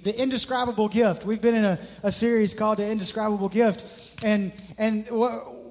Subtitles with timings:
[0.00, 1.26] The indescribable gift.
[1.26, 4.24] We've been in a, a series called The Indescribable Gift.
[4.24, 5.04] And, and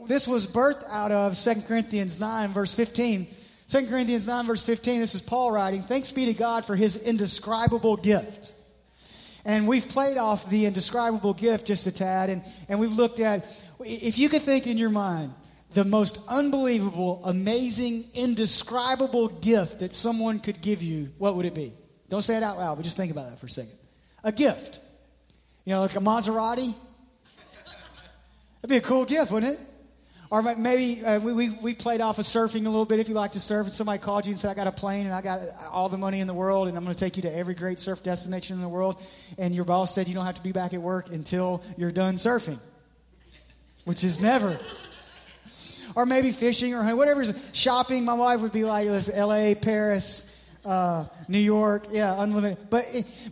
[0.06, 3.26] this was birthed out of 2 Corinthians 9, verse 15.
[3.68, 7.04] 2 Corinthians 9, verse 15, this is Paul writing Thanks be to God for his
[7.04, 8.54] indescribable gift.
[9.44, 13.44] And we've played off the indescribable gift just a tad, and, and we've looked at
[13.80, 15.34] if you could think in your mind
[15.74, 21.74] the most unbelievable, amazing, indescribable gift that someone could give you, what would it be?
[22.08, 23.81] Don't say it out loud, but just think about that for a second
[24.24, 24.80] a gift.
[25.66, 26.76] You know, like a Maserati.
[28.62, 29.60] That'd be a cool gift, wouldn't it?
[30.32, 33.16] Or maybe uh, we, we, we played off of surfing a little bit if you
[33.16, 35.22] like to surf, and somebody called you and said, I got a plane and I
[35.22, 37.54] got all the money in the world, and I'm going to take you to every
[37.54, 39.04] great surf destination in the world.
[39.38, 42.16] And your boss said you don't have to be back at work until you're done
[42.16, 42.60] surfing,
[43.84, 44.58] which is never.
[45.96, 47.26] Or maybe fishing or whatever.
[47.52, 50.31] Shopping, my wife would be like, this LA, Paris,
[50.66, 52.58] uh, New York, yeah, unlimited.
[52.70, 52.86] But,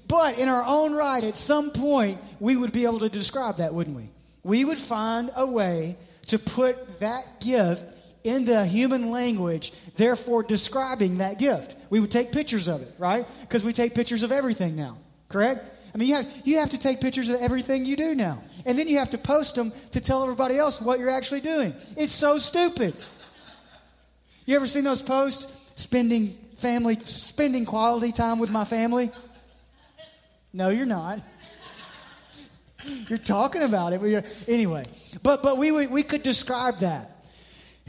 [0.08, 3.74] but in our own right, at some point, we would be able to describe that,
[3.74, 4.10] wouldn't we?
[4.44, 7.86] We would find a way to put that gift
[8.24, 11.76] into human language, therefore describing that gift.
[11.90, 13.26] We would take pictures of it, right?
[13.42, 14.98] Because we take pictures of everything now,
[15.30, 15.64] correct?
[15.94, 18.44] I mean, you have, you have to take pictures of everything you do now.
[18.66, 21.74] And then you have to post them to tell everybody else what you're actually doing.
[21.98, 22.94] It's so stupid.
[24.46, 25.72] You ever seen those posts?
[25.76, 29.12] Spending family, spending quality time with my family?
[30.54, 31.20] No, you're not.
[33.08, 34.86] You're talking about it, but anyway.
[35.22, 37.19] But but we we could describe that.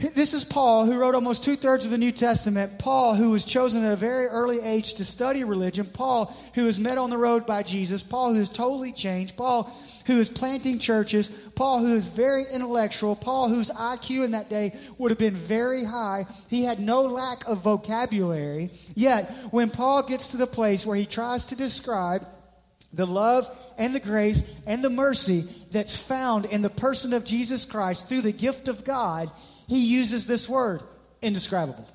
[0.01, 2.79] This is Paul, who wrote almost two thirds of the New Testament.
[2.79, 5.85] Paul, who was chosen at a very early age to study religion.
[5.85, 8.01] Paul, who was met on the road by Jesus.
[8.01, 9.37] Paul, who is totally changed.
[9.37, 9.71] Paul,
[10.07, 11.29] who is planting churches.
[11.53, 13.15] Paul, who is very intellectual.
[13.15, 16.25] Paul, whose IQ in that day would have been very high.
[16.49, 18.71] He had no lack of vocabulary.
[18.95, 22.25] Yet, when Paul gets to the place where he tries to describe
[22.93, 23.47] the love
[23.77, 28.21] and the grace and the mercy that's found in the person of Jesus Christ through
[28.21, 29.31] the gift of God,
[29.67, 30.81] he uses this word,
[31.21, 31.87] indescribable.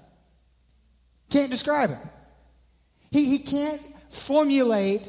[1.31, 1.99] Can't describe it.
[3.11, 3.81] He, he can't
[4.11, 5.09] formulate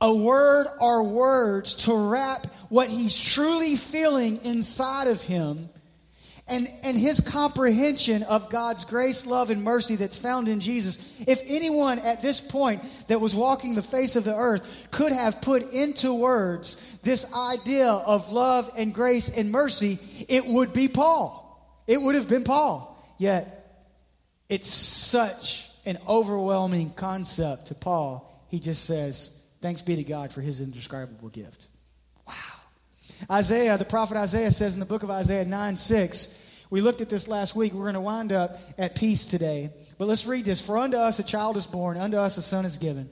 [0.00, 5.68] a word or words to wrap what he's truly feeling inside of him
[6.48, 11.26] and, and his comprehension of God's grace, love, and mercy that's found in Jesus.
[11.26, 15.42] If anyone at this point that was walking the face of the earth could have
[15.42, 19.98] put into words this idea of love and grace and mercy,
[20.28, 21.42] it would be Paul.
[21.86, 22.92] It would have been Paul.
[23.18, 23.52] Yet,
[24.48, 28.32] it's such an overwhelming concept to Paul.
[28.50, 31.68] He just says, Thanks be to God for his indescribable gift.
[33.30, 37.08] Isaiah, the prophet Isaiah says in the book of Isaiah 9 6, we looked at
[37.08, 37.72] this last week.
[37.72, 39.70] We're going to wind up at peace today.
[39.98, 40.60] But let's read this.
[40.60, 43.08] For unto us a child is born, unto us a son is given.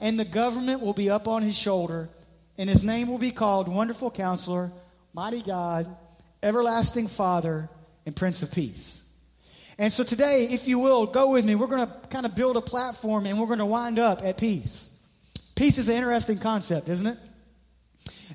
[0.00, 2.08] And the government will be up on his shoulder,
[2.56, 4.72] and his name will be called Wonderful Counselor,
[5.12, 5.86] Mighty God,
[6.42, 7.68] Everlasting Father,
[8.04, 9.04] and Prince of Peace.
[9.78, 11.54] And so today, if you will, go with me.
[11.54, 14.36] We're going to kind of build a platform and we're going to wind up at
[14.36, 14.96] peace.
[15.54, 17.18] Peace is an interesting concept, isn't it?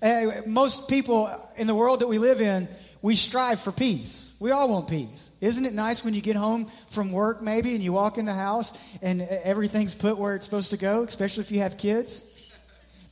[0.01, 2.67] Uh, most people in the world that we live in,
[3.01, 4.35] we strive for peace.
[4.39, 5.31] We all want peace.
[5.41, 8.33] Isn't it nice when you get home from work, maybe, and you walk in the
[8.33, 12.51] house and everything's put where it's supposed to go, especially if you have kids?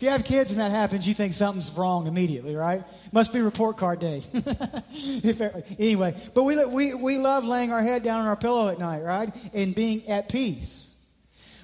[0.01, 2.83] If you have kids and that happens, you think something's wrong immediately, right?
[3.11, 4.23] Must be report card day.
[5.79, 9.03] anyway, but we, we, we love laying our head down on our pillow at night,
[9.03, 9.29] right?
[9.53, 10.90] And being at peace.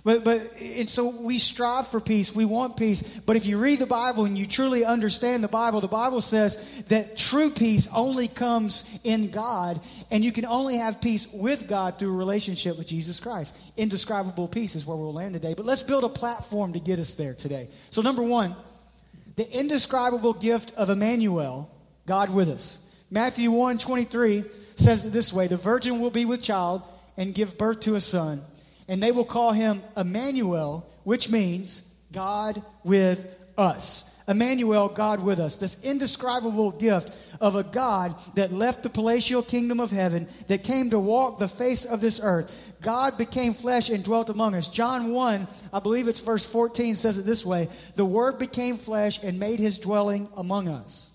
[0.08, 2.34] But, but and so we strive for peace.
[2.34, 3.20] We want peace.
[3.26, 6.82] But if you read the Bible and you truly understand the Bible, the Bible says
[6.84, 9.78] that true peace only comes in God,
[10.10, 13.74] and you can only have peace with God through a relationship with Jesus Christ.
[13.76, 15.54] Indescribable peace is where we'll land today.
[15.54, 17.68] But let's build a platform to get us there today.
[17.90, 18.56] So, number one,
[19.36, 21.70] the indescribable gift of Emmanuel,
[22.06, 22.82] God with us.
[23.12, 24.46] Matthew 1 23
[24.78, 26.84] says it this way The virgin will be with child
[27.18, 28.42] and give birth to a son
[28.88, 34.14] and they will call him Emmanuel, which means God with us.
[34.28, 35.56] Emmanuel, God with us.
[35.58, 40.90] This indescribable gift of a God that left the palatial kingdom of heaven, that came
[40.90, 42.76] to walk the face of this earth.
[42.82, 44.68] God became flesh and dwelt among us.
[44.68, 49.24] John 1, I believe it's verse 14, says it this way The Word became flesh
[49.24, 51.14] and made his dwelling among us.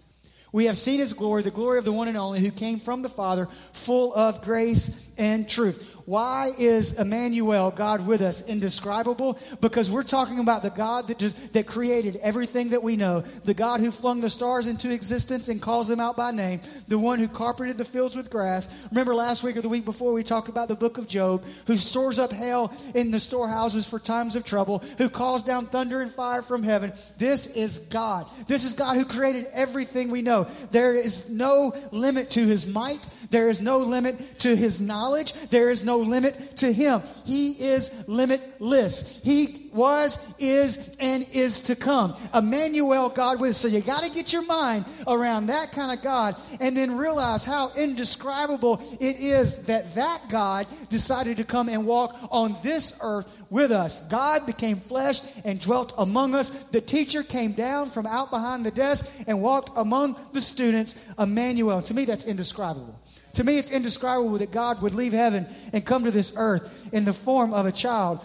[0.53, 3.01] We have seen his glory, the glory of the one and only who came from
[3.01, 6.02] the Father, full of grace and truth.
[6.05, 9.39] Why is Emmanuel, God with us, indescribable?
[9.61, 13.55] Because we're talking about the God that, just, that created everything that we know, the
[13.55, 17.19] God who flung the stars into existence and calls them out by name, the one
[17.19, 18.75] who carpeted the fields with grass.
[18.91, 21.77] Remember last week or the week before we talked about the book of Job, who
[21.77, 26.11] stores up hail in the storehouses for times of trouble, who calls down thunder and
[26.11, 26.93] fire from heaven.
[27.19, 28.27] This is God.
[28.47, 30.45] This is God who created everything we know.
[30.71, 33.07] There is no limit to his might.
[33.31, 35.33] There is no limit to his knowledge.
[35.49, 37.01] There is no limit to him.
[37.25, 39.21] He is limitless.
[39.23, 42.15] He was, is, and is to come.
[42.35, 43.57] Emmanuel, God with us.
[43.59, 47.45] So you got to get your mind around that kind of God and then realize
[47.45, 53.43] how indescribable it is that that God decided to come and walk on this earth
[53.53, 54.09] with us.
[54.09, 56.51] God became flesh and dwelt among us.
[56.67, 61.09] The teacher came down from out behind the desk and walked among the students.
[61.19, 61.83] Emmanuel.
[61.83, 62.99] To me, that's indescribable.
[63.35, 67.05] To me, it's indescribable that God would leave heaven and come to this earth in
[67.05, 68.23] the form of a child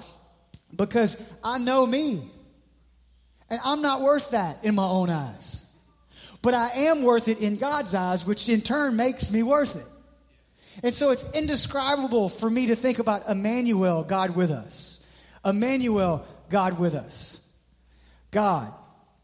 [0.75, 2.19] because I know me.
[3.49, 5.65] And I'm not worth that in my own eyes.
[6.41, 9.87] But I am worth it in God's eyes, which in turn makes me worth it.
[10.83, 14.99] And so it's indescribable for me to think about Emmanuel, God with us.
[15.43, 17.41] Emmanuel, God with us.
[18.31, 18.73] God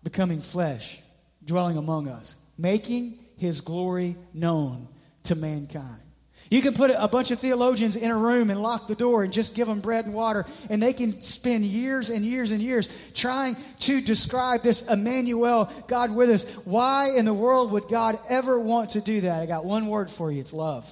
[0.03, 1.01] becoming flesh,
[1.43, 4.87] dwelling among us, making his glory known
[5.23, 6.01] to mankind.
[6.49, 9.33] You can put a bunch of theologians in a room and lock the door and
[9.33, 13.11] just give them bread and water, and they can spend years and years and years
[13.13, 16.53] trying to describe this Emmanuel, God with us.
[16.65, 19.41] Why in the world would God ever want to do that?
[19.41, 20.87] I got one word for you it's love.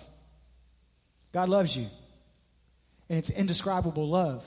[1.31, 1.85] God loves you,
[3.09, 4.43] and it's indescribable love,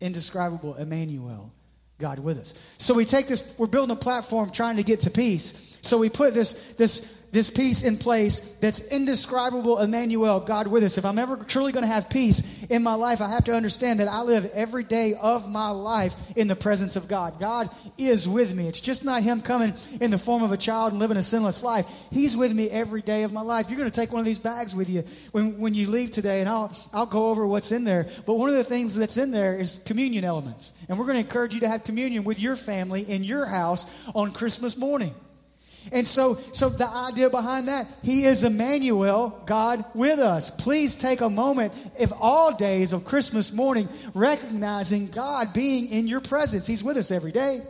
[0.00, 1.52] indescribable Emmanuel.
[1.98, 2.64] God with us.
[2.78, 5.80] So we take this, we're building a platform trying to get to peace.
[5.82, 10.96] So we put this, this this peace in place that's indescribable, Emmanuel, God with us.
[10.96, 14.00] If I'm ever truly going to have peace in my life, I have to understand
[14.00, 17.38] that I live every day of my life in the presence of God.
[17.38, 18.66] God is with me.
[18.66, 21.62] It's just not Him coming in the form of a child and living a sinless
[21.62, 22.08] life.
[22.10, 23.68] He's with me every day of my life.
[23.68, 25.02] You're going to take one of these bags with you
[25.32, 28.08] when, when you leave today, and I'll, I'll go over what's in there.
[28.24, 30.72] But one of the things that's in there is communion elements.
[30.88, 33.86] And we're going to encourage you to have communion with your family in your house
[34.14, 35.14] on Christmas morning.
[35.92, 40.50] And so, so the idea behind that, He is Emmanuel, God with us.
[40.50, 46.20] Please take a moment, if all days of Christmas morning, recognizing God being in your
[46.20, 46.66] presence.
[46.66, 47.60] He's with us every day.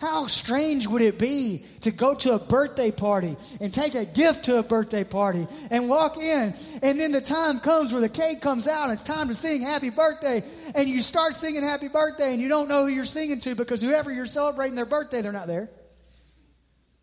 [0.00, 4.46] How strange would it be to go to a birthday party and take a gift
[4.46, 6.52] to a birthday party and walk in,
[6.82, 9.60] and then the time comes where the cake comes out and it's time to sing
[9.60, 10.42] happy birthday,
[10.74, 13.80] and you start singing happy birthday and you don't know who you're singing to because
[13.80, 15.70] whoever you're celebrating their birthday, they're not there.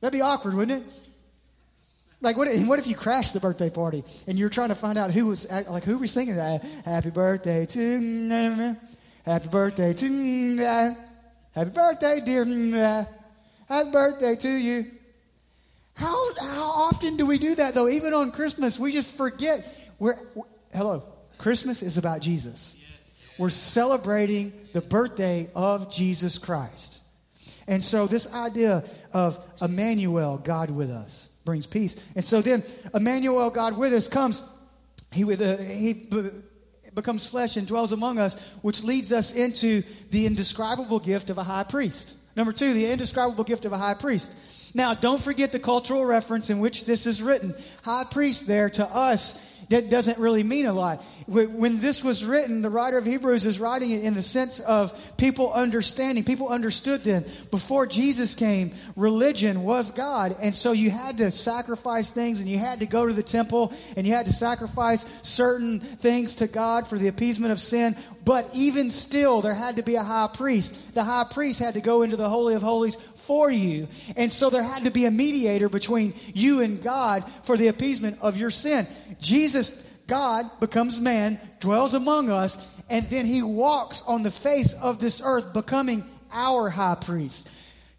[0.02, 0.94] That'd be awkward, wouldn't it?
[2.22, 5.12] Like, what, what if you crashed the birthday party and you're trying to find out
[5.12, 6.64] who was, like, who was singing that?
[6.86, 8.76] Happy birthday to,
[9.26, 10.96] happy birthday to,
[11.56, 13.08] happy birthday, dear,
[13.68, 14.86] happy birthday to you.
[15.96, 17.90] How, how often do we do that, though?
[17.90, 19.68] Even on Christmas, we just forget.
[20.00, 20.16] We're,
[20.74, 21.04] hello,
[21.38, 22.78] Christmas is about Jesus.
[23.38, 27.02] We're celebrating the birthday of Jesus Christ.
[27.68, 28.84] And so, this idea
[29.14, 31.96] of Emmanuel, God with us, brings peace.
[32.16, 32.64] And so then,
[32.94, 34.48] Emmanuel, God with us, comes.
[35.12, 36.08] He, with, uh, he
[36.94, 41.44] becomes flesh and dwells among us, which leads us into the indescribable gift of a
[41.44, 42.18] high priest.
[42.36, 44.76] Number two, the indescribable gift of a high priest.
[44.76, 47.56] Now, don't forget the cultural reference in which this is written.
[47.84, 51.04] High priest there to us that doesn't really mean a lot.
[51.28, 55.16] When this was written, the writer of Hebrews is writing it in the sense of
[55.16, 56.24] people understanding.
[56.24, 57.24] People understood then.
[57.52, 60.36] Before Jesus came, religion was God.
[60.42, 63.72] And so you had to sacrifice things and you had to go to the temple
[63.96, 67.96] and you had to sacrifice certain things to God for the appeasement of sin.
[68.26, 70.96] But even still, there had to be a high priest.
[70.96, 72.96] The high priest had to go into the Holy of Holies
[73.30, 73.88] for you.
[74.18, 78.18] And so there had to be a mediator between you and God for the appeasement
[78.22, 78.88] of your sin.
[79.20, 85.00] Jesus, God, becomes man, dwells among us, and then he walks on the face of
[85.00, 87.50] this earth, becoming our high priest.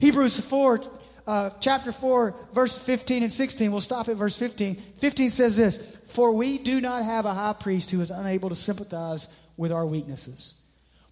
[0.01, 0.81] Hebrews 4,
[1.27, 3.71] uh, chapter 4, verse 15 and 16.
[3.71, 4.75] We'll stop at verse 15.
[4.75, 8.55] 15 says this For we do not have a high priest who is unable to
[8.55, 10.55] sympathize with our weaknesses.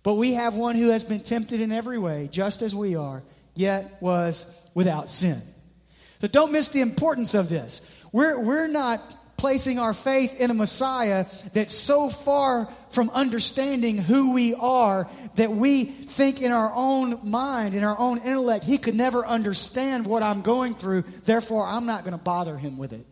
[0.02, 3.22] But we have one who has been tempted in every way, just as we are
[3.54, 5.40] yet was without sin.
[6.20, 7.82] So don't miss the importance of this.
[8.12, 9.00] We're, we're not
[9.38, 15.50] placing our faith in a Messiah that's so far from understanding who we are that
[15.50, 20.22] we think in our own mind, in our own intellect, he could never understand what
[20.22, 23.06] I'm going through, therefore I'm not going to bother him with it.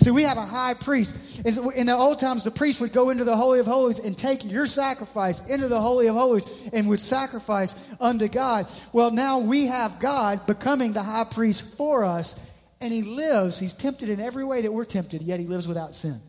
[0.00, 1.44] See, we have a high priest.
[1.44, 4.48] In the old times, the priest would go into the Holy of Holies and take
[4.48, 8.66] your sacrifice into the Holy of Holies and would sacrifice unto God.
[8.92, 12.47] Well, now we have God becoming the high priest for us,
[12.80, 13.58] and he lives.
[13.58, 16.20] He's tempted in every way that we're tempted, yet he lives without sin.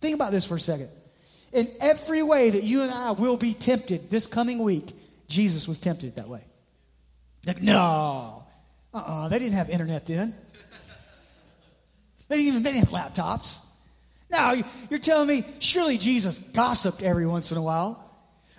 [0.00, 0.88] Think about this for a second.
[1.52, 4.92] In every way that you and I will be tempted this coming week,
[5.28, 6.42] Jesus was tempted that way.
[7.62, 8.44] No.
[8.92, 9.28] Uh-uh.
[9.28, 10.34] They didn't have internet then.
[12.28, 13.64] They didn't even they didn't have laptops.
[14.30, 14.54] Now,
[14.90, 18.02] you're telling me surely Jesus gossiped every once in a while.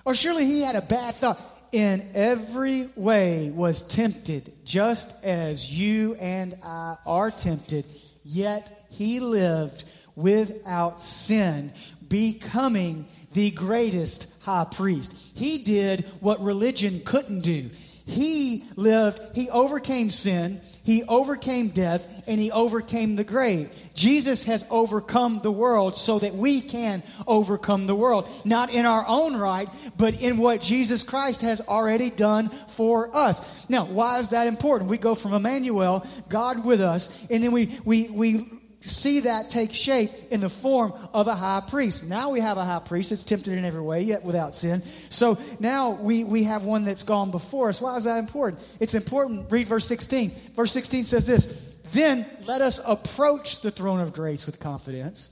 [0.05, 1.39] Or surely he had a bad thought.
[1.71, 7.85] In every way was tempted, just as you and I are tempted,
[8.23, 9.83] yet he lived
[10.15, 11.71] without sin,
[12.07, 15.33] becoming the greatest high priest.
[15.35, 17.69] He did what religion couldn't do.
[18.05, 23.69] He lived, he overcame sin, he overcame death, and he overcame the grave.
[23.93, 28.29] Jesus has overcome the world so that we can overcome the world.
[28.45, 29.67] Not in our own right,
[29.97, 33.69] but in what Jesus Christ has already done for us.
[33.69, 34.89] Now, why is that important?
[34.89, 38.49] We go from Emmanuel, God with us, and then we, we, we
[38.79, 42.09] see that take shape in the form of a high priest.
[42.09, 44.81] Now we have a high priest that's tempted in every way, yet without sin.
[45.09, 47.81] So now we, we have one that's gone before us.
[47.81, 48.63] Why is that important?
[48.79, 49.51] It's important.
[49.51, 50.31] Read verse 16.
[50.55, 55.29] Verse 16 says this Then let us approach the throne of grace with confidence,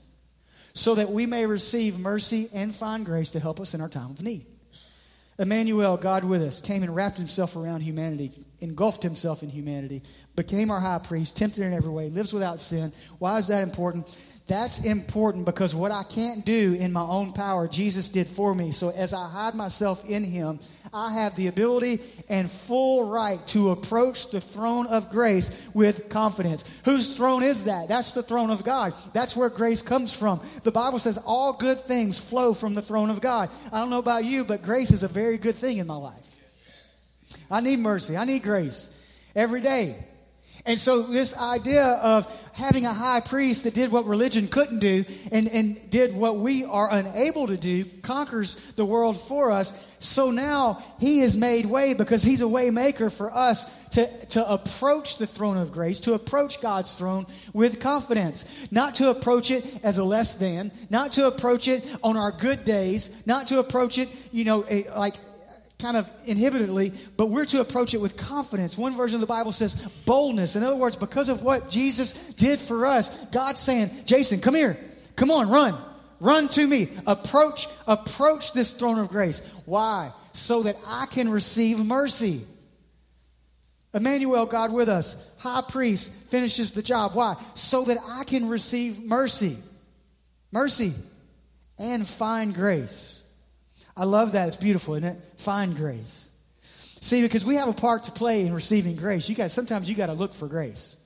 [0.74, 4.10] so that we may receive mercy and find grace to help us in our time
[4.10, 4.46] of need.
[5.38, 10.02] Emmanuel, God with us, came and wrapped himself around humanity, engulfed himself in humanity,
[10.34, 12.92] became our high priest, tempted in every way, lives without sin.
[13.18, 14.08] Why is that important?
[14.48, 18.70] That's important because what I can't do in my own power, Jesus did for me.
[18.70, 20.60] So as I hide myself in Him,
[20.94, 21.98] I have the ability
[22.28, 26.62] and full right to approach the throne of grace with confidence.
[26.84, 27.88] Whose throne is that?
[27.88, 28.94] That's the throne of God.
[29.12, 30.40] That's where grace comes from.
[30.62, 33.50] The Bible says all good things flow from the throne of God.
[33.72, 36.35] I don't know about you, but grace is a very good thing in my life.
[37.50, 38.16] I need mercy.
[38.16, 38.90] I need grace
[39.34, 39.96] every day.
[40.66, 45.04] And so, this idea of having a high priest that did what religion couldn't do
[45.30, 49.94] and, and did what we are unable to do conquers the world for us.
[50.00, 54.52] So now he has made way because he's a way maker for us to, to
[54.52, 58.72] approach the throne of grace, to approach God's throne with confidence.
[58.72, 62.64] Not to approach it as a less than, not to approach it on our good
[62.64, 65.14] days, not to approach it, you know, eh, like
[65.78, 68.78] kind of inhibitedly, but we're to approach it with confidence.
[68.78, 69.74] One version of the Bible says
[70.06, 70.56] boldness.
[70.56, 74.76] In other words, because of what Jesus did for us, God's saying, Jason, come here.
[75.16, 75.76] Come on, run.
[76.20, 76.88] Run to me.
[77.06, 79.40] Approach, approach this throne of grace.
[79.66, 80.12] Why?
[80.32, 82.42] So that I can receive mercy.
[83.92, 87.14] Emmanuel, God with us, high priest, finishes the job.
[87.14, 87.34] Why?
[87.54, 89.56] So that I can receive mercy.
[90.52, 90.92] Mercy
[91.78, 93.15] and find grace.
[93.96, 94.48] I love that.
[94.48, 95.18] It's beautiful, isn't it?
[95.36, 96.30] Find grace.
[96.62, 99.28] See, because we have a part to play in receiving grace.
[99.28, 100.96] You guys, sometimes you got to look for grace,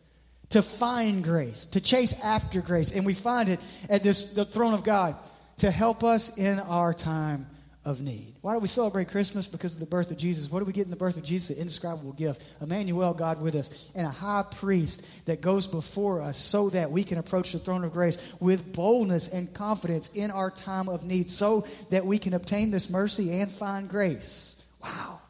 [0.49, 4.75] to find grace, to chase after grace, and we find it at this the throne
[4.75, 5.17] of God
[5.59, 7.47] to help us in our time
[7.85, 8.35] of need.
[8.43, 9.49] Why do we celebrate Christmas?
[9.49, 10.51] Because of the birth of Jesus.
[10.51, 11.57] What do we get in the birth of Jesus?
[11.57, 12.61] An indescribable gift.
[12.61, 17.05] Emmanuel, God with us, and a high priest that goes before us so that we
[17.05, 21.31] can approach the throne of grace with boldness and confidence in our time of need
[21.31, 24.63] so that we can obtain this mercy and find grace.
[24.83, 25.21] Wow.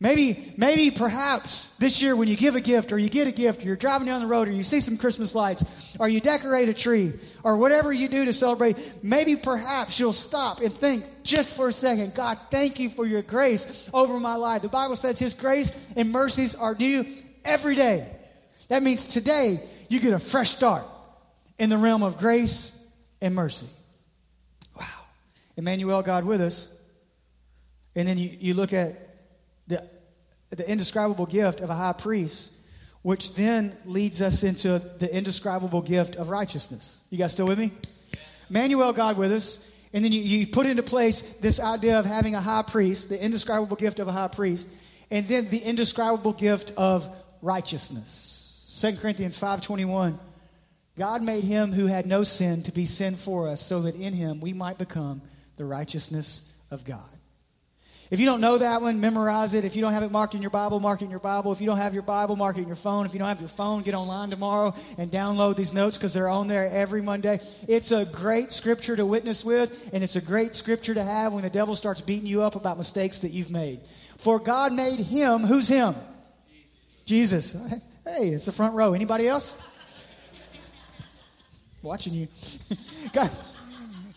[0.00, 3.62] Maybe, maybe perhaps this year when you give a gift or you get a gift
[3.62, 6.68] or you're driving down the road or you see some Christmas lights or you decorate
[6.68, 11.56] a tree or whatever you do to celebrate, maybe perhaps you'll stop and think just
[11.56, 14.62] for a second, God, thank you for your grace over my life.
[14.62, 17.04] The Bible says his grace and mercies are new
[17.44, 18.08] every day.
[18.68, 19.56] That means today
[19.88, 20.84] you get a fresh start
[21.58, 22.72] in the realm of grace
[23.20, 23.66] and mercy.
[24.78, 24.86] Wow.
[25.56, 26.72] Emmanuel, God with us.
[27.96, 29.07] And then you, you look at
[30.50, 32.52] the indescribable gift of a high priest,
[33.02, 37.02] which then leads us into the indescribable gift of righteousness.
[37.10, 37.72] You guys still with me?
[38.50, 39.70] Emmanuel, God with us.
[39.92, 43.22] And then you, you put into place this idea of having a high priest, the
[43.22, 44.68] indescribable gift of a high priest,
[45.10, 47.08] and then the indescribable gift of
[47.40, 48.78] righteousness.
[48.80, 50.18] 2 Corinthians 5.21,
[50.96, 54.12] God made him who had no sin to be sin for us so that in
[54.12, 55.22] him we might become
[55.56, 57.17] the righteousness of God.
[58.10, 59.64] If you don't know that one, memorize it.
[59.64, 61.52] If you don't have it marked in your Bible, mark it in your Bible.
[61.52, 63.04] If you don't have your Bible, mark it in your phone.
[63.04, 66.28] If you don't have your phone, get online tomorrow and download these notes because they're
[66.28, 67.38] on there every Monday.
[67.68, 71.42] It's a great scripture to witness with, and it's a great scripture to have when
[71.42, 73.80] the devil starts beating you up about mistakes that you've made.
[74.18, 75.94] For God made him, who's him?
[77.04, 77.52] Jesus.
[77.52, 77.82] Jesus.
[78.06, 78.94] Hey, it's the front row.
[78.94, 79.54] Anybody else?
[81.82, 82.28] watching you.
[83.12, 83.30] God,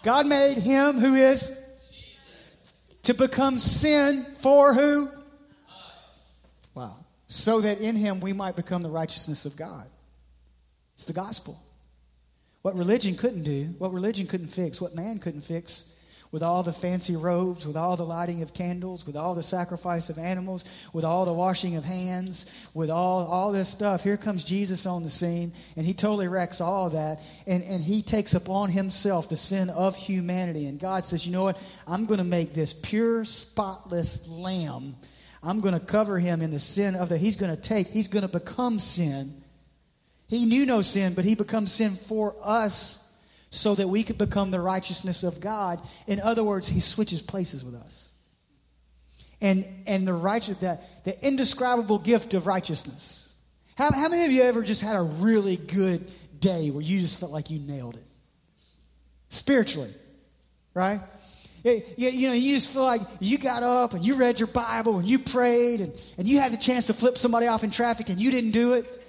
[0.03, 1.60] God made him who is
[3.03, 5.09] to become sin for who?
[6.73, 6.97] Wow.
[7.27, 9.87] So that in him we might become the righteousness of God.
[10.95, 11.59] It's the gospel.
[12.61, 15.90] What religion couldn't do, what religion couldn't fix, what man couldn't fix,
[16.31, 20.09] with all the fancy robes, with all the lighting of candles, with all the sacrifice
[20.09, 24.03] of animals, with all the washing of hands, with all, all this stuff.
[24.03, 27.19] Here comes Jesus on the scene, and he totally wrecks all that.
[27.47, 30.67] And, and he takes upon himself the sin of humanity.
[30.67, 31.81] And God says, You know what?
[31.85, 34.95] I'm going to make this pure, spotless lamb.
[35.43, 37.17] I'm going to cover him in the sin of the.
[37.17, 39.33] He's going to take, he's going to become sin.
[40.29, 43.00] He knew no sin, but he becomes sin for us
[43.51, 45.79] so that we could become the righteousness of God.
[46.07, 48.11] In other words, he switches places with us.
[49.41, 53.35] And, and the righteous, the, the indescribable gift of righteousness.
[53.77, 57.19] How, how many of you ever just had a really good day where you just
[57.19, 58.03] felt like you nailed it?
[59.27, 59.93] Spiritually,
[60.73, 61.01] right?
[61.63, 64.97] You, you, know, you just feel like you got up and you read your Bible
[64.97, 68.09] and you prayed and, and you had the chance to flip somebody off in traffic
[68.09, 69.00] and you didn't do it.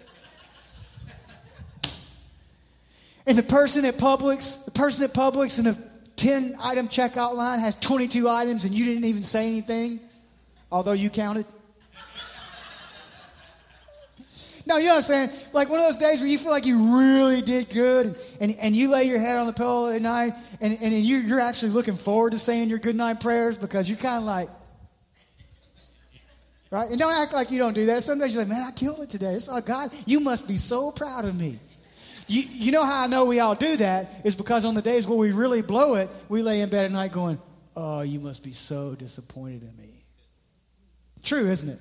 [3.26, 5.78] And the person at Publix, the person at Publix in the
[6.16, 10.00] 10 item checkout line has 22 items and you didn't even say anything,
[10.70, 11.46] although you counted.
[14.64, 15.30] No, you know what I'm saying?
[15.52, 18.76] Like one of those days where you feel like you really did good and, and
[18.76, 21.94] you lay your head on the pillow at night and, and you're, you're actually looking
[21.94, 24.48] forward to saying your good night prayers because you're kind of like,
[26.70, 26.88] right?
[26.88, 28.02] And don't act like you don't do that.
[28.02, 29.32] Sometimes you're like, man, I killed it today.
[29.34, 31.58] It's like, God, you must be so proud of me.
[32.32, 35.06] You, you know how I know we all do that is because on the days
[35.06, 37.38] where we really blow it, we lay in bed at night going,
[37.76, 40.04] Oh, you must be so disappointed in me.
[41.22, 41.78] True, isn't it?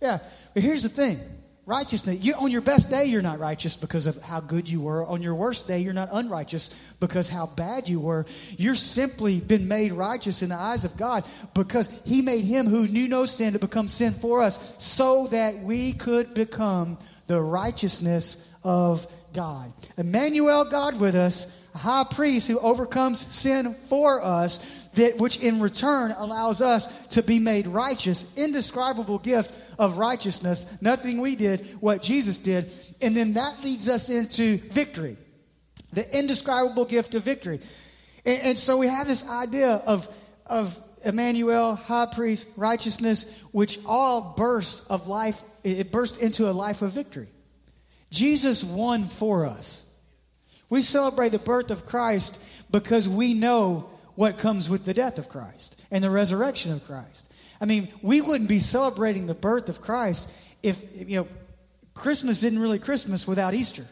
[0.00, 0.18] Yeah.
[0.52, 1.18] But here's the thing
[1.64, 5.06] righteousness, you, on your best day, you're not righteous because of how good you were.
[5.06, 8.26] On your worst day, you're not unrighteous because how bad you were.
[8.58, 12.88] You're simply been made righteous in the eyes of God because He made Him who
[12.88, 18.52] knew no sin to become sin for us so that we could become the righteousness
[18.64, 19.72] of God.
[19.96, 25.60] Emmanuel, God with us, a high priest who overcomes sin for us, that which in
[25.60, 30.66] return allows us to be made righteous, indescribable gift of righteousness.
[30.82, 32.70] Nothing we did, what Jesus did.
[33.00, 35.16] And then that leads us into victory.
[35.92, 37.60] The indescribable gift of victory.
[38.26, 40.14] And, and so we have this idea of,
[40.46, 46.82] of Emmanuel, high priest, righteousness, which all bursts of life, it bursts into a life
[46.82, 47.28] of victory.
[48.12, 49.86] Jesus won for us.
[50.68, 55.30] We celebrate the birth of Christ because we know what comes with the death of
[55.30, 57.32] Christ and the resurrection of Christ.
[57.58, 60.30] I mean, we wouldn't be celebrating the birth of Christ
[60.62, 61.28] if, you know,
[61.94, 63.86] Christmas isn't really Christmas without Easter.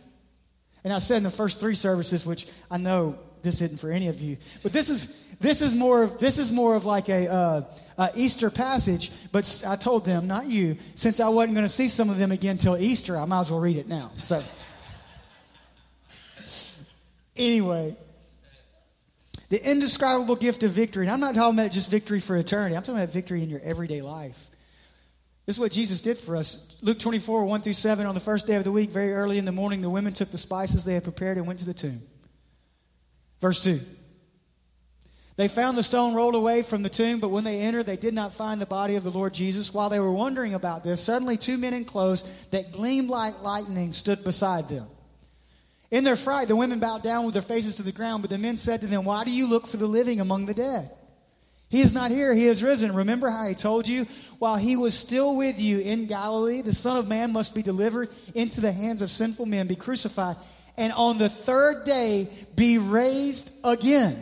[0.85, 4.09] And I said in the first three services, which I know this isn't for any
[4.09, 7.33] of you, but this is this is more of this is more of like a,
[7.33, 7.63] uh,
[7.99, 9.11] a Easter passage.
[9.33, 12.31] But I told them, not you, since I wasn't going to see some of them
[12.31, 14.13] again till Easter, I might as well read it now.
[14.19, 14.43] So
[17.37, 17.97] anyway,
[19.49, 21.07] the indescribable gift of victory.
[21.07, 22.77] And I'm not talking about just victory for eternity.
[22.77, 24.47] I'm talking about victory in your everyday life.
[25.47, 26.77] This is what Jesus did for us.
[26.83, 29.45] Luke 24, 1 through 7, on the first day of the week, very early in
[29.45, 32.03] the morning, the women took the spices they had prepared and went to the tomb.
[33.41, 33.81] Verse 2.
[35.37, 38.13] They found the stone rolled away from the tomb, but when they entered, they did
[38.13, 39.73] not find the body of the Lord Jesus.
[39.73, 43.95] While they were wondering about this, suddenly two men in clothes that gleamed like lightning
[43.95, 44.87] stood beside them.
[45.91, 48.39] In their fright, the women bowed down with their faces to the ground, but the
[48.39, 50.91] men said to them, Why do you look for the living among the dead?
[51.71, 52.95] He is not here, he is risen.
[52.95, 54.05] Remember how he told you,
[54.41, 58.11] while he was still with you in Galilee, the Son of Man must be delivered
[58.35, 60.37] into the hands of sinful men, be crucified,
[60.81, 64.17] and on the third day be raised again.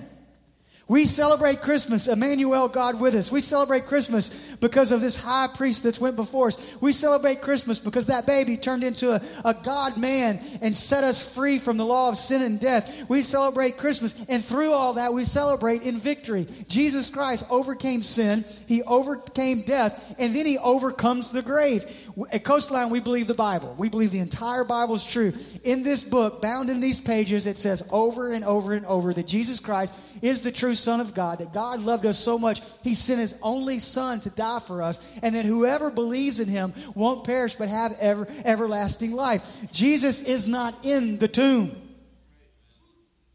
[0.88, 3.30] We celebrate Christmas, Emmanuel, God with us.
[3.30, 6.76] We celebrate Christmas because of this high priest that's went before us.
[6.80, 11.34] We celebrate Christmas because that baby turned into a, a God man and set us
[11.34, 13.06] free from the law of sin and death.
[13.06, 16.46] We celebrate Christmas, and through all that, we celebrate in victory.
[16.68, 21.84] Jesus Christ overcame sin, He overcame death, and then He overcomes the grave.
[22.32, 23.74] At Coastline, we believe the Bible.
[23.78, 25.32] We believe the entire Bible is true.
[25.62, 29.26] In this book, bound in these pages, it says over and over and over that
[29.26, 32.94] Jesus Christ is the true Son of God, that God loved us so much, He
[32.94, 37.24] sent His only Son to die for us, and that whoever believes in Him won't
[37.24, 39.70] perish but have ever, everlasting life.
[39.70, 41.70] Jesus is not in the tomb,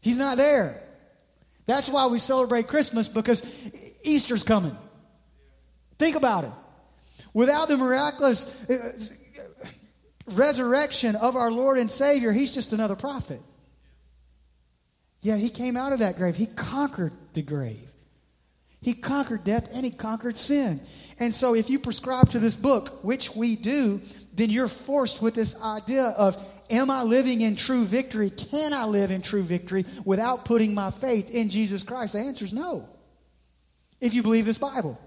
[0.00, 0.80] He's not there.
[1.66, 4.76] That's why we celebrate Christmas because Easter's coming.
[5.98, 6.50] Think about it.
[7.34, 8.98] Without the miraculous uh,
[10.34, 13.42] resurrection of our Lord and Savior, He's just another prophet.
[15.24, 16.36] Yet he came out of that grave.
[16.36, 17.90] He conquered the grave.
[18.82, 20.80] He conquered death and he conquered sin.
[21.18, 24.02] And so, if you prescribe to this book, which we do,
[24.34, 26.36] then you're forced with this idea of
[26.70, 28.30] Am I living in true victory?
[28.30, 32.12] Can I live in true victory without putting my faith in Jesus Christ?
[32.12, 32.88] The answer is no.
[34.00, 35.00] If you believe this Bible,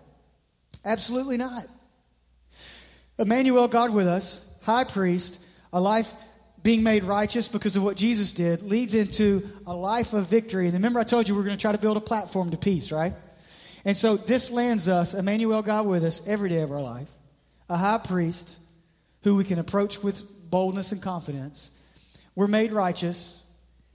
[0.83, 1.65] absolutely not.
[3.19, 6.13] Emmanuel, God with us, high priest, a life
[6.63, 10.65] being made righteous because of what Jesus did, leads into a life of victory.
[10.65, 12.57] And remember, I told you we are going to try to build a platform to
[12.57, 13.13] peace, right?
[13.85, 17.09] And so this lands us, Emmanuel, God with us, every day of our life,
[17.69, 18.59] a high priest
[19.23, 21.71] who we can approach with boldness and confidence.
[22.35, 23.41] We're made righteous.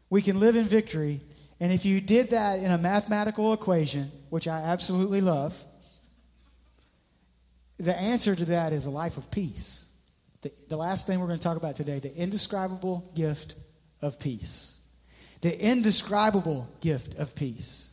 [0.09, 1.21] We can live in victory.
[1.61, 5.63] And if you did that in a mathematical equation, which I absolutely love,
[7.83, 9.89] the answer to that is a life of peace.
[10.41, 13.55] The, the last thing we're going to talk about today the indescribable gift
[14.01, 14.79] of peace.
[15.43, 17.91] The indescribable gift of peace.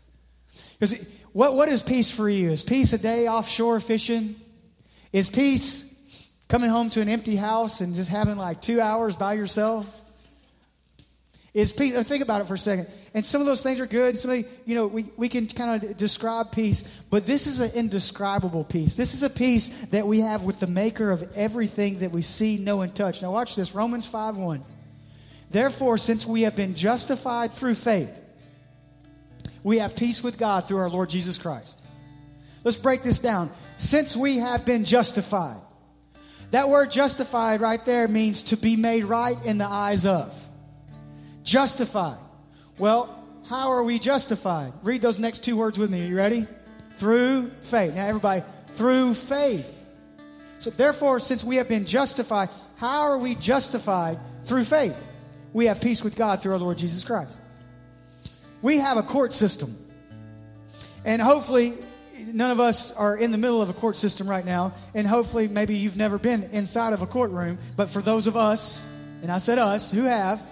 [0.79, 2.51] Because what, what is peace for you?
[2.51, 4.35] Is peace a day offshore fishing?
[5.11, 5.89] Is peace
[6.49, 9.98] Coming home to an empty house and just having like two hours by yourself
[11.53, 12.07] is peace.
[12.07, 12.87] Think about it for a second.
[13.13, 14.19] And some of those things are good.
[14.19, 17.71] Some of, you know, we, we can kind of describe peace, but this is an
[17.79, 18.95] indescribable peace.
[18.95, 22.57] This is a peace that we have with the maker of everything that we see,
[22.57, 23.21] know, and touch.
[23.21, 23.73] Now watch this.
[23.73, 24.63] Romans 5 1.
[25.49, 28.21] Therefore, since we have been justified through faith,
[29.63, 31.79] we have peace with God through our Lord Jesus Christ.
[32.63, 33.49] Let's break this down.
[33.77, 35.59] Since we have been justified,
[36.51, 40.48] that word justified right there means to be made right in the eyes of.
[41.43, 42.17] Justified.
[42.77, 43.15] Well,
[43.49, 44.73] how are we justified?
[44.83, 46.03] Read those next two words with me.
[46.03, 46.45] Are you ready?
[46.95, 47.95] Through faith.
[47.95, 49.75] Now, everybody, through faith.
[50.59, 54.19] So, therefore, since we have been justified, how are we justified?
[54.43, 54.95] Through faith.
[55.53, 57.41] We have peace with God through our Lord Jesus Christ.
[58.61, 59.75] We have a court system.
[61.05, 61.73] And hopefully,
[62.17, 65.47] none of us are in the middle of a court system right now, and hopefully,
[65.47, 67.57] maybe you've never been inside of a courtroom.
[67.77, 68.85] But for those of us,
[69.21, 70.45] and I said us, who have,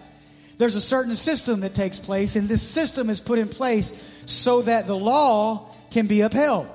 [0.58, 4.62] there's a certain system that takes place, and this system is put in place so
[4.64, 6.68] that the law can be upheld.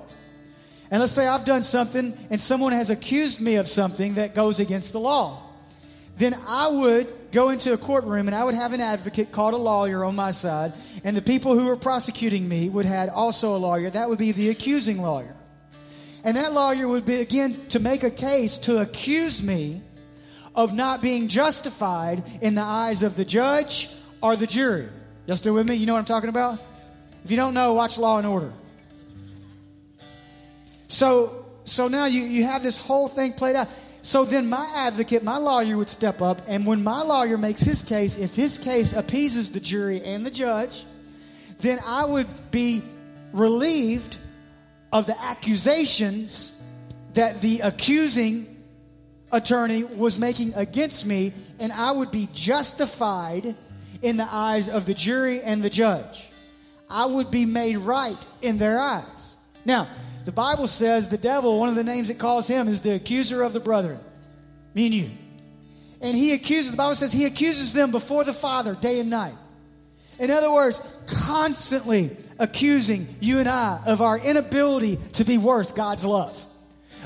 [0.91, 4.61] And let's say I've done something and someone has accused me of something that goes
[4.61, 5.43] against the law.
[6.19, 9.57] Then I would go into a courtroom and I would have an advocate called a
[9.57, 13.59] lawyer on my side, and the people who were prosecuting me would have also a
[13.59, 13.89] lawyer.
[13.89, 15.35] That would be the accusing lawyer.
[16.25, 19.81] And that lawyer would be again, to make a case to accuse me
[20.55, 24.89] of not being justified in the eyes of the judge or the jury.
[25.27, 25.77] Y'all still with me?
[25.77, 26.59] You know what I'm talking about?
[27.25, 28.53] If you don't know, watch Law and Order.
[30.89, 33.69] So, so now you, you have this whole thing played out.
[34.03, 37.85] So then my advocate, my lawyer would step up, and when my lawyer makes his
[37.85, 40.85] case, if his case appeases the jury and the judge,
[41.61, 42.83] then I would be
[43.33, 44.19] relieved
[44.93, 46.61] of the accusations
[47.15, 48.52] that the accusing
[49.33, 53.55] attorney was making against me, and I would be justified
[54.03, 56.31] in the eyes of the jury and the judge.
[56.91, 59.37] I would be made right in their eyes.
[59.65, 59.89] Now,
[60.25, 63.43] the Bible says the devil, one of the names it calls him, is the accuser
[63.43, 63.99] of the brethren.
[64.75, 65.11] Me and you.
[66.03, 69.35] And he accuses, the Bible says he accuses them before the Father day and night.
[70.19, 70.81] In other words,
[71.27, 76.45] constantly accusing you and I of our inability to be worth God's love,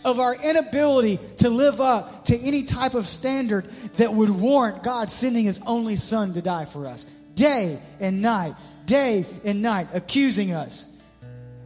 [0.04, 3.64] of our inability to live up to any type of standard
[3.96, 7.04] that would warrant God sending his only Son to die for us.
[7.34, 8.54] Day and night,
[8.86, 10.92] day and night, accusing us.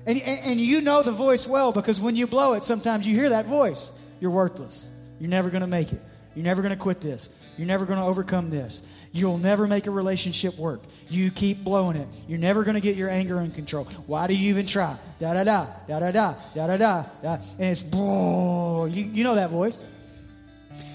[0.06, 3.18] And, and, and you know the voice well because when you blow it, sometimes you
[3.18, 3.92] hear that voice.
[4.20, 4.90] You're worthless.
[5.18, 6.00] You're never going to make it.
[6.34, 7.28] You're never going to quit this.
[7.56, 8.82] You're never going to overcome this.
[9.12, 10.80] You'll never make a relationship work.
[11.08, 12.06] You keep blowing it.
[12.28, 13.84] You're never going to get your anger in control.
[14.06, 14.96] Why do you even try?
[15.18, 17.34] Da da da, da da da, da da da.
[17.58, 19.82] And it's, you, you know that voice.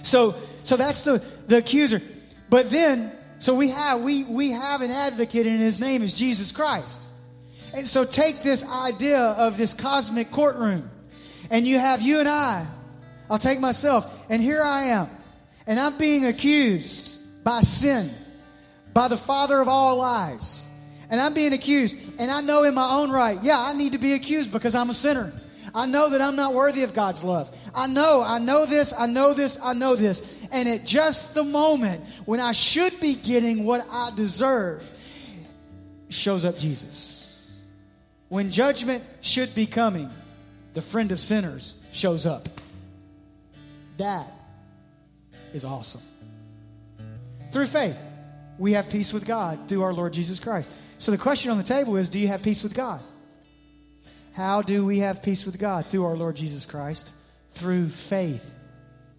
[0.04, 2.02] So, so that's the, the accuser.
[2.50, 6.52] But then, so we have, we, we have an advocate, and his name is Jesus
[6.52, 7.10] Christ.
[7.74, 10.90] And so take this idea of this cosmic courtroom,
[11.52, 12.66] and you have you and I.
[13.30, 15.10] I'll take myself, and here I am,
[15.68, 18.10] and I'm being accused by sin,
[18.94, 20.68] by the father of all lies.
[21.10, 24.00] And I'm being accused, and I know in my own right, yeah, I need to
[24.00, 25.32] be accused because I'm a sinner.
[25.76, 27.56] I know that I'm not worthy of God's love.
[27.76, 30.48] I know, I know this, I know this, I know this.
[30.52, 34.90] And at just the moment when I should be getting what I deserve,
[36.10, 37.52] shows up Jesus.
[38.30, 40.10] When judgment should be coming,
[40.74, 42.48] the friend of sinners shows up.
[43.98, 44.28] That
[45.56, 46.02] is awesome.
[47.52, 47.98] Through faith.
[48.58, 50.72] We have peace with God through our Lord Jesus Christ.
[50.98, 53.02] So the question on the table is do you have peace with God?
[54.34, 55.86] How do we have peace with God?
[55.86, 57.14] Through our Lord Jesus Christ,
[57.52, 58.54] through faith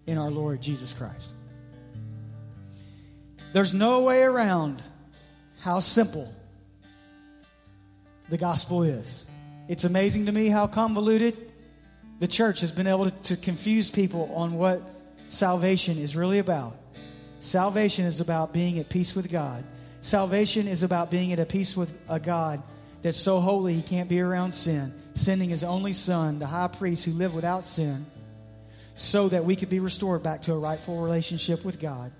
[0.05, 1.33] in our Lord Jesus Christ.
[3.53, 4.81] There's no way around
[5.61, 6.31] how simple
[8.29, 9.27] the gospel is.
[9.67, 11.51] It's amazing to me how convoluted
[12.19, 14.96] the church has been able to, to confuse people on what
[15.27, 16.75] salvation is really about.
[17.39, 19.63] Salvation is about being at peace with God.
[20.01, 22.61] Salvation is about being at a peace with a God
[23.01, 27.05] that's so holy he can't be around sin, sending his only son, the high priest
[27.05, 28.05] who lived without sin,
[28.95, 32.11] so that we could be restored back to a rightful relationship with God.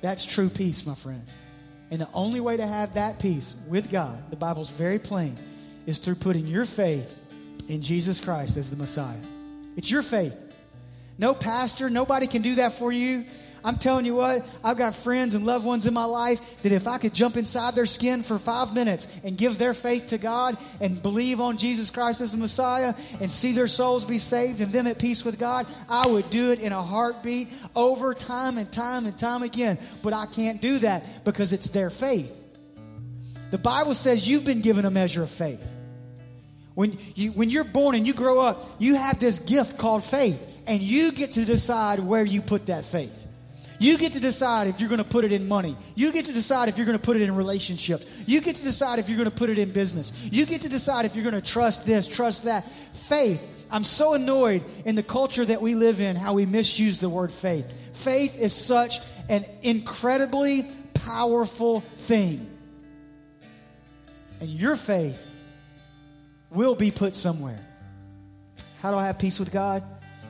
[0.00, 1.22] That's true peace, my friend.
[1.90, 5.36] And the only way to have that peace with God, the Bible's very plain,
[5.86, 7.20] is through putting your faith
[7.68, 9.16] in Jesus Christ as the Messiah.
[9.76, 10.45] It's your faith.
[11.18, 13.24] No pastor, nobody can do that for you.
[13.64, 16.86] I'm telling you what, I've got friends and loved ones in my life that if
[16.86, 20.56] I could jump inside their skin for five minutes and give their faith to God
[20.80, 24.70] and believe on Jesus Christ as the Messiah and see their souls be saved and
[24.70, 28.70] them at peace with God, I would do it in a heartbeat over time and
[28.72, 29.78] time and time again.
[30.00, 32.40] But I can't do that because it's their faith.
[33.50, 35.76] The Bible says you've been given a measure of faith.
[36.74, 40.55] When, you, when you're born and you grow up, you have this gift called faith,
[40.66, 43.26] and you get to decide where you put that faith.
[43.78, 45.76] You get to decide if you're going to put it in money.
[45.94, 48.10] You get to decide if you're going to put it in relationships.
[48.26, 50.12] You get to decide if you're going to put it in business.
[50.32, 52.64] You get to decide if you're going to trust this, trust that.
[52.64, 53.66] Faith.
[53.70, 57.32] I'm so annoyed in the culture that we live in how we misuse the word
[57.32, 57.96] faith.
[57.96, 58.98] Faith is such
[59.28, 60.62] an incredibly
[60.94, 62.50] powerful thing.
[64.40, 65.30] And your faith
[66.50, 67.58] will be put somewhere.
[68.80, 69.82] How do I have peace with God?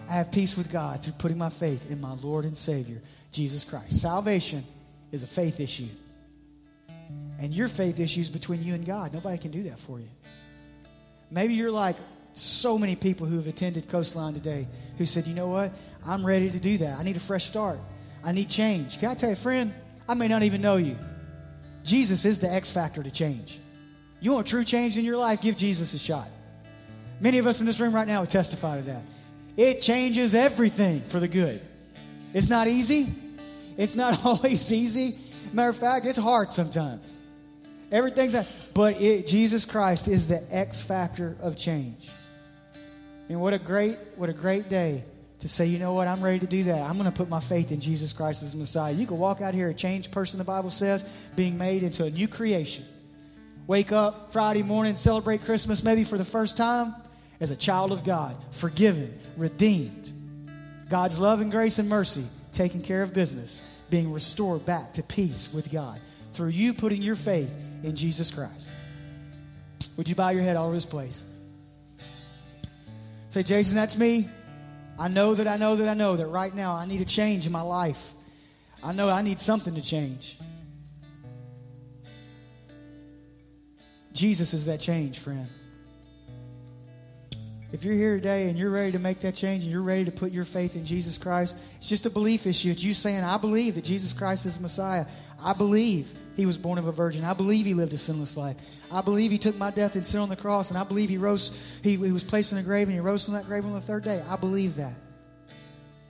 [0.08, 3.00] I have peace with God through putting my faith in my Lord and Savior,
[3.32, 4.00] Jesus Christ.
[4.00, 4.64] Salvation
[5.12, 5.88] is a faith issue.
[7.40, 9.12] And your faith issue is between you and God.
[9.12, 10.08] Nobody can do that for you.
[11.30, 11.96] Maybe you're like
[12.34, 15.72] so many people who have attended Coastline today who said, you know what?
[16.06, 16.98] I'm ready to do that.
[16.98, 17.78] I need a fresh start.
[18.24, 18.98] I need change.
[18.98, 19.72] Can I tell you, friend?
[20.08, 20.96] I may not even know you.
[21.84, 23.58] Jesus is the X factor to change.
[24.20, 25.40] You want true change in your life?
[25.40, 26.28] Give Jesus a shot.
[27.20, 29.02] Many of us in this room right now would testify to that.
[29.56, 31.60] It changes everything for the good.
[32.34, 33.12] It's not easy.
[33.76, 35.16] It's not always easy.
[35.52, 37.16] Matter of fact, it's hard sometimes.
[37.90, 42.10] Everything's that, but it, Jesus Christ is the X factor of change.
[43.28, 45.02] And what a great, what a great day
[45.40, 46.82] to say, you know what, I'm ready to do that.
[46.82, 48.92] I'm going to put my faith in Jesus Christ as Messiah.
[48.92, 51.02] You can walk out here a changed person, the Bible says,
[51.36, 52.84] being made into a new creation.
[53.66, 56.94] Wake up Friday morning, celebrate Christmas maybe for the first time
[57.40, 60.12] as a child of God, forgiven, redeemed.
[60.88, 65.52] God's love and grace and mercy taking care of business, being restored back to peace
[65.52, 66.00] with God
[66.32, 68.68] through you putting your faith in Jesus Christ.
[69.96, 71.24] Would you bow your head all over this place?
[73.30, 74.28] Say, Jason, that's me.
[74.98, 77.46] I know that I know that I know that right now I need a change
[77.46, 78.12] in my life.
[78.82, 80.38] I know I need something to change.
[84.12, 85.46] Jesus is that change, friend.
[87.72, 90.12] If you're here today and you're ready to make that change and you're ready to
[90.12, 92.70] put your faith in Jesus Christ, it's just a belief issue.
[92.70, 95.04] It's you saying, I believe that Jesus Christ is the Messiah.
[95.42, 97.24] I believe he was born of a virgin.
[97.24, 98.56] I believe he lived a sinless life.
[98.92, 100.70] I believe he took my death and sin on the cross.
[100.70, 103.24] And I believe he rose, he, he was placed in a grave and he rose
[103.24, 104.22] from that grave on the third day.
[104.28, 104.94] I believe that.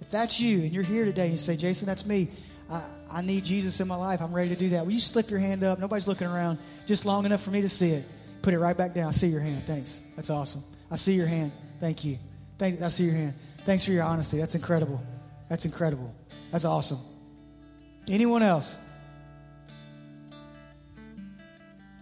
[0.03, 2.29] If that's you and you're here today and you say, Jason, that's me.
[2.71, 4.21] I, I need Jesus in my life.
[4.21, 4.85] I'm ready to do that.
[4.85, 5.79] Will you slip your hand up?
[5.79, 6.59] Nobody's looking around.
[6.87, 8.05] Just long enough for me to see it.
[8.43, 9.09] Put it right back down.
[9.09, 9.65] I see your hand.
[9.65, 10.03] Thanks.
[10.17, 10.63] That's awesome.
[10.91, 11.53] I see your hand.
[11.79, 12.19] Thank you.
[12.59, 13.35] Thank, I see your hand.
[13.65, 14.39] Thanks for your honesty.
[14.39, 15.03] That's incredible.
[15.49, 16.15] That's incredible.
[16.53, 16.99] That's awesome.
[18.09, 18.79] Anyone else?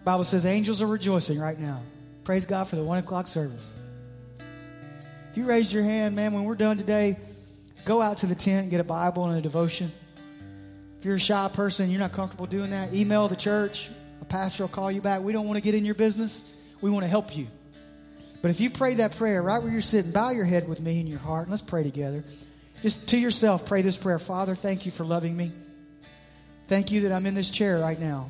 [0.03, 1.81] Bible says angels are rejoicing right now.
[2.23, 3.77] Praise God for the one o'clock service.
[5.31, 7.17] If you raised your hand, man, when we're done today,
[7.85, 9.91] go out to the tent and get a Bible and a devotion.
[10.99, 13.89] If you're a shy person, you're not comfortable doing that, email the church.
[14.21, 15.21] A pastor will call you back.
[15.21, 16.55] We don't want to get in your business.
[16.81, 17.47] We want to help you.
[18.41, 20.99] But if you pray that prayer right where you're sitting, bow your head with me
[20.99, 22.23] in your heart and let's pray together.
[22.81, 25.51] Just to yourself, pray this prayer Father, thank you for loving me.
[26.67, 28.29] Thank you that I'm in this chair right now.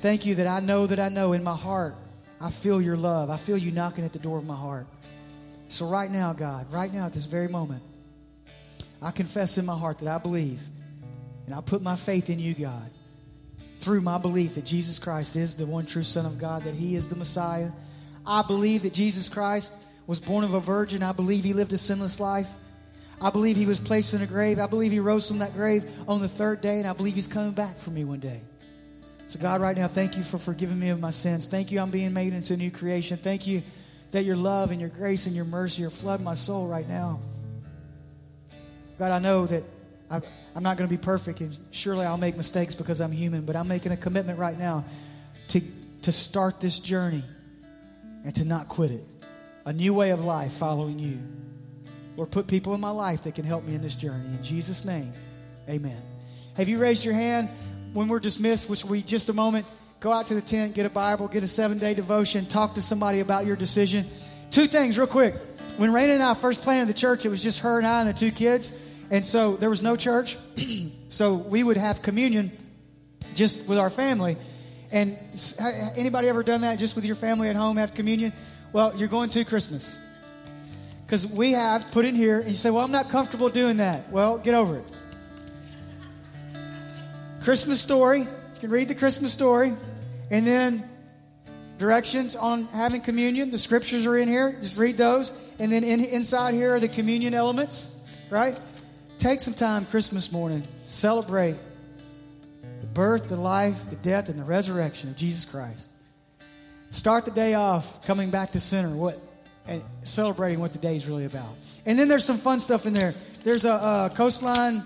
[0.00, 1.94] Thank you that I know that I know in my heart,
[2.40, 3.30] I feel your love.
[3.30, 4.86] I feel you knocking at the door of my heart.
[5.68, 7.82] So, right now, God, right now at this very moment,
[9.02, 10.60] I confess in my heart that I believe
[11.46, 12.90] and I put my faith in you, God
[13.78, 16.96] through my belief that Jesus Christ is the one true Son of God, that He
[16.96, 17.70] is the Messiah.
[18.28, 19.74] I believe that Jesus Christ
[20.06, 21.02] was born of a virgin.
[21.02, 22.48] I believe He lived a sinless life.
[23.20, 24.58] I believe he was placed in a grave.
[24.58, 27.26] I believe he rose from that grave on the third day, and I believe he's
[27.26, 28.40] coming back for me one day.
[29.26, 31.46] So, God, right now, thank you for forgiving me of my sins.
[31.46, 33.16] Thank you, I'm being made into a new creation.
[33.16, 33.62] Thank you
[34.12, 37.20] that your love and your grace and your mercy are flooding my soul right now.
[38.98, 39.64] God, I know that
[40.10, 40.16] i
[40.56, 43.56] am not going to be perfect, and surely I'll make mistakes because I'm human, but
[43.56, 44.84] I'm making a commitment right now
[45.48, 45.60] to,
[46.02, 47.22] to start this journey
[48.24, 49.04] and to not quit it.
[49.64, 51.18] A new way of life following you.
[52.16, 54.26] Lord, put people in my life that can help me in this journey.
[54.26, 55.12] In Jesus' name,
[55.68, 56.00] amen.
[56.56, 57.48] Have you raised your hand
[57.92, 59.66] when we're dismissed, which we just a moment,
[60.00, 62.82] go out to the tent, get a Bible, get a seven day devotion, talk to
[62.82, 64.04] somebody about your decision.
[64.50, 65.34] Two things, real quick.
[65.76, 68.08] When Raina and I first planted the church, it was just her and I and
[68.08, 68.72] the two kids.
[69.10, 70.36] And so there was no church.
[71.08, 72.50] so we would have communion
[73.34, 74.36] just with our family.
[74.90, 75.18] And
[75.96, 78.32] anybody ever done that just with your family at home, have communion?
[78.72, 80.00] Well, you're going to Christmas.
[81.04, 84.10] Because we have put in here, and you say, Well, I'm not comfortable doing that.
[84.10, 84.84] Well, get over it.
[87.42, 88.20] Christmas story.
[88.20, 89.72] You can read the Christmas story.
[90.30, 90.86] And then
[91.78, 93.50] directions on having communion.
[93.50, 94.52] The scriptures are in here.
[94.60, 95.32] Just read those.
[95.58, 97.98] And then in, inside here are the communion elements,
[98.28, 98.58] right?
[99.16, 100.62] Take some time Christmas morning.
[100.84, 101.56] Celebrate
[102.98, 105.88] birth, the life, the death, and the resurrection of Jesus Christ.
[106.90, 108.90] Start the day off coming back to center.
[108.90, 109.20] What
[109.68, 111.54] and celebrating what the day is really about.
[111.86, 113.14] And then there's some fun stuff in there.
[113.44, 114.82] There's a, a coastline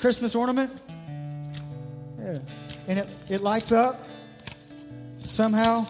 [0.00, 0.72] Christmas ornament.
[2.18, 2.38] Yeah.
[2.88, 4.00] And it, it lights up
[5.22, 5.86] somehow.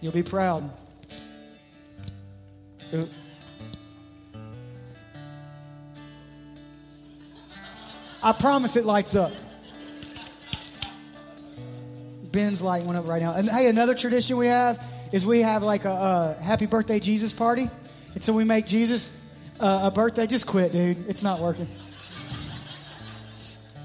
[0.00, 0.68] You'll be proud.
[8.26, 9.30] I promise it lights up.
[12.32, 13.34] Ben's light went up right now.
[13.34, 17.32] And hey, another tradition we have is we have like a, a happy birthday Jesus
[17.32, 17.70] party.
[18.14, 19.16] And so we make Jesus
[19.60, 20.26] uh, a birthday.
[20.26, 21.08] Just quit, dude.
[21.08, 21.68] It's not working.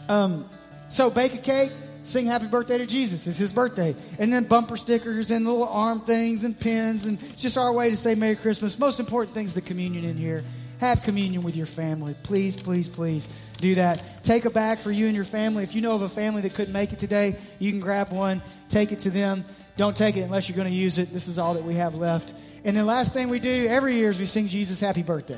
[0.10, 0.50] Um,
[0.90, 3.28] so bake a cake, sing happy birthday to Jesus.
[3.28, 3.94] It's his birthday.
[4.18, 7.06] And then bumper stickers and little arm things and pins.
[7.06, 8.80] And it's just our way to say Merry Christmas.
[8.80, 10.44] Most important thing is the communion in here.
[10.82, 12.16] Have communion with your family.
[12.24, 13.28] Please, please, please
[13.60, 14.02] do that.
[14.24, 15.62] Take a bag for you and your family.
[15.62, 18.42] If you know of a family that couldn't make it today, you can grab one,
[18.68, 19.46] take it to them.
[19.78, 21.14] Don't take it unless you're going to use it.
[21.14, 22.34] This is all that we have left.
[22.66, 25.38] And then, last thing we do every year is we sing Jesus Happy Birthday.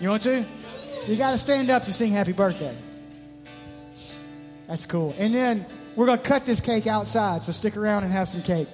[0.00, 0.44] You want to?
[1.06, 2.76] You got to stand up to sing Happy Birthday.
[4.66, 5.14] That's cool.
[5.18, 5.64] And then
[5.96, 8.68] we're going to cut this cake outside, so stick around and have some cake.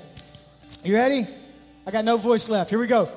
[0.82, 1.22] You ready?
[1.86, 2.70] I got no voice left.
[2.70, 3.08] Here we go.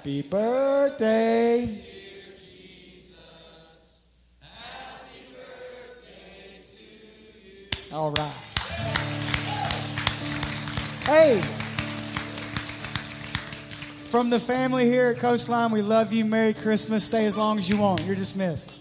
[0.00, 1.66] Happy birthday.
[4.40, 6.64] Happy birthday
[7.92, 8.32] All right.
[11.04, 11.42] Hey,
[14.08, 16.24] from the family here at Coastline, we love you.
[16.24, 17.04] Merry Christmas.
[17.04, 18.00] Stay as long as you want.
[18.04, 18.79] You're dismissed.